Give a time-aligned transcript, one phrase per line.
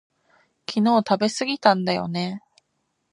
[0.67, 2.41] 昨日食べすぎたんだよね